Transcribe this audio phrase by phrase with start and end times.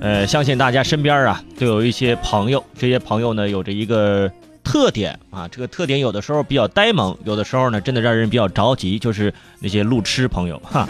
[0.00, 4.30] 呃，相信大家身边啊都有一些朋友，这些朋友呢有着一个
[4.64, 10.88] 特点啊，这个特点有的时候比较呆萌，有的时候呢真的让人比较着急，就是那些路痴朋友哈，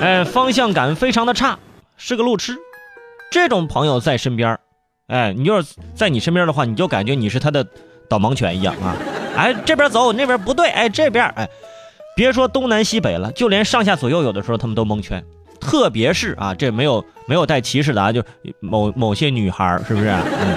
[0.00, 1.58] 哎，方向感非常的差，
[1.96, 2.54] 是个路痴。
[3.30, 4.58] 这种朋友在身边，
[5.06, 7.66] 哎，你要是在你身边的话，你就感觉你是他的
[8.10, 8.94] 导盲犬一样啊，
[9.36, 11.48] 哎，这边走，那边不对，哎，这边，哎，
[12.14, 15.24] 别说东南西北了，就连上下左右，有的时候他们都蒙圈。
[15.60, 18.22] 特别是啊，这没有没有带歧视的啊，就
[18.60, 20.08] 某某些女孩是不是？
[20.40, 20.56] 嗯，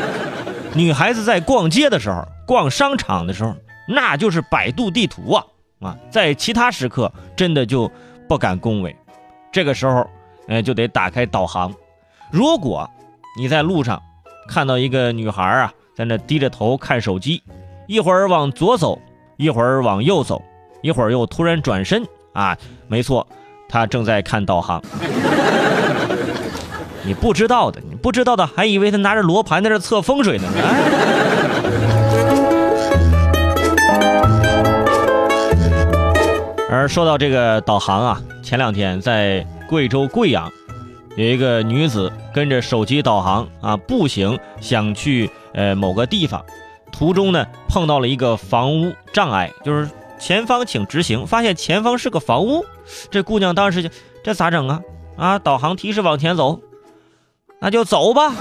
[0.73, 3.55] 女孩子在逛街的时候，逛商场的时候，
[3.87, 5.45] 那就是百度地图啊
[5.81, 7.91] 啊，在其他时刻真的就
[8.27, 8.95] 不敢恭维，
[9.51, 10.07] 这个时候，
[10.47, 11.73] 哎，就得打开导航。
[12.31, 12.89] 如果
[13.37, 14.01] 你在路上
[14.47, 17.41] 看到一个女孩啊，在那低着头看手机，
[17.87, 19.01] 一会儿往左走，
[19.37, 20.41] 一会儿往右走，
[20.81, 22.57] 一会儿又突然转身啊，
[22.87, 23.27] 没错。
[23.71, 24.83] 他正在看导航，
[27.03, 30.43] 你不知道的，你不知道的，还以为他拿着罗盘在这测风水呢。
[36.69, 40.51] 而说到这个导航啊，前两天在贵州贵阳，
[41.15, 46.43] 有一个女子跟着手机导航啊，步行想去呃某个地方，
[46.91, 52.65] 途中呢碰到了一个房屋障碍，就是前方请直行，发现前方是个房屋。
[53.09, 53.89] 这姑娘当时就
[54.23, 54.81] 这咋整啊？
[55.17, 56.59] 啊，导航提示往前走，
[57.59, 58.33] 那就走吧。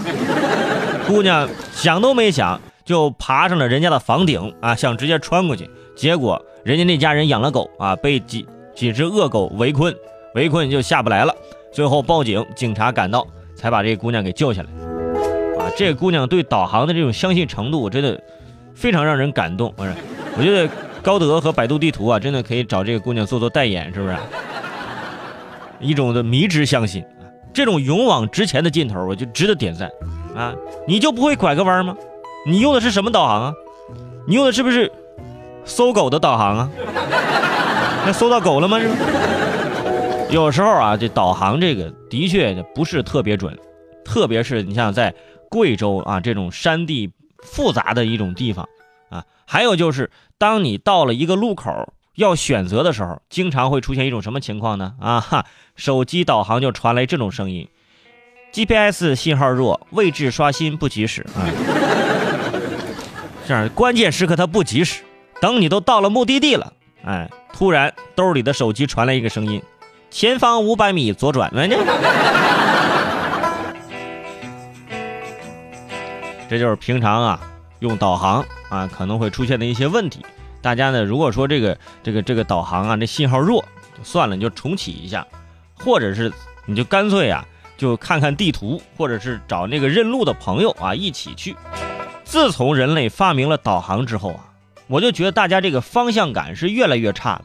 [1.06, 5.69] 姑娘想都没想就爬上了人家的房顶啊，想直接穿过去。
[5.97, 9.94] 结果人家那家人养了狗啊，被几几只恶狗围困，
[10.34, 11.34] 围困就下不来了。
[11.72, 14.69] 最后报警，警察赶到才把这姑娘给救下来。
[15.62, 18.19] 啊，这姑娘对导航的这种相信程度真的
[18.75, 19.72] 非常让人感动。
[19.77, 19.92] 不是，
[20.38, 20.70] 我觉得。
[21.03, 24.17] 高德和百度地图啊，真的可以找这个姑娘做做代言，是不是？
[25.81, 27.03] 一种的迷之相信，
[27.55, 29.91] 这种勇往直前的劲头，我就值得点赞
[30.37, 30.55] 啊！
[30.87, 31.97] 你就不会拐个弯吗？
[32.47, 33.55] 你用的是什么导航啊？
[34.27, 34.93] 你用的是不是
[35.65, 36.71] 搜狗的导航啊？
[38.05, 38.78] 那搜到狗了吗？
[38.78, 38.89] 是
[40.31, 43.59] 有时候啊，这导航这个的确不是特别准，
[44.05, 45.15] 特别是你像在
[45.49, 47.10] 贵州啊这种山地
[47.43, 48.69] 复杂的一种地方。
[49.10, 54.94] 啊，还有就是，当你到了一个路口要选择的时候，经常会出现一种什么情况呢？
[55.00, 55.44] 啊哈，
[55.76, 57.69] 手机导航就传来这种声音
[58.53, 61.26] ：GPS 信号弱，位置刷新不及时。
[61.34, 61.44] 啊，
[63.47, 65.03] 这样关键时刻它不及时，
[65.41, 66.72] 等你都到了目的地了，
[67.04, 69.60] 哎，突然兜里的手机传来一个声音：
[70.10, 71.50] 前方五百米左转。
[76.48, 77.41] 这就是平常啊。
[77.81, 80.25] 用导航啊，可能会出现的一些问题。
[80.62, 83.62] 大家呢，如果说这个这个这个导航啊，这信号弱，
[83.98, 85.26] 就算了，你就重启一下，
[85.75, 86.32] 或者是
[86.66, 87.44] 你就干脆啊，
[87.76, 91.56] 就看看地图，或者是找那个认路的朋友啊一起去。
[92.25, 94.53] 自从人类发明了导航之后啊，
[94.86, 97.44] 我就觉得大家这个方向感是越来越差了。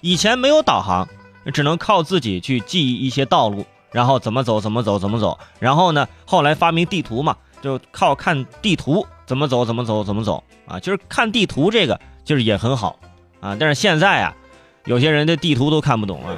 [0.00, 1.08] 以前没有导航，
[1.52, 5.38] 只能靠自己去记忆一些道路，然后怎么走怎么走怎么走。
[5.58, 9.04] 然后呢，后来发明地图嘛，就靠看地图。
[9.26, 9.64] 怎么走？
[9.64, 10.04] 怎么走？
[10.04, 10.42] 怎么走？
[10.66, 12.98] 啊，就是看地图这个，就是也很好，
[13.40, 14.34] 啊，但是现在啊，
[14.84, 16.32] 有些人的地图都看不懂啊，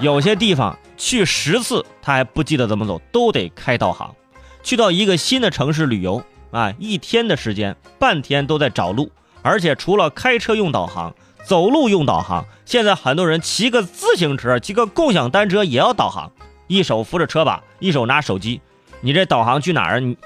[0.00, 4.14] 有些地方去十次他还不记得怎么走，都得开导航。
[4.62, 9.10] 去到一个新的城市旅游啊，一天的时间，半天都在找路，
[9.42, 11.12] 而且除了开车用导航，
[11.44, 16.30] 走路用导航，现在很多人骑个自行车、骑个共享单车也要导航，
[16.68, 18.60] 一手扶着车把，一手拿手机，
[19.00, 20.00] 你这导航去哪儿？
[20.00, 20.16] 你？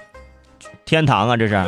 [0.84, 1.66] 天堂啊，这是啊。